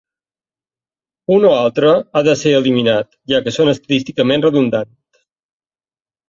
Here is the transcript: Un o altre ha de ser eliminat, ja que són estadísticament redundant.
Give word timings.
Un 1.35 1.43
o 1.49 1.51
altre 1.57 1.91
ha 2.19 2.23
de 2.27 2.35
ser 2.39 2.53
eliminat, 2.61 3.11
ja 3.33 3.43
que 3.45 3.53
són 3.59 3.71
estadísticament 3.75 4.47
redundant. 4.49 4.91